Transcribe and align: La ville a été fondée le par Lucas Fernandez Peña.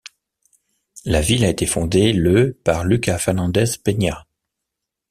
La 1.05 1.21
ville 1.21 1.45
a 1.45 1.49
été 1.49 1.67
fondée 1.67 2.11
le 2.11 2.53
par 2.63 2.85
Lucas 2.85 3.19
Fernandez 3.19 3.65
Peña. 3.83 4.25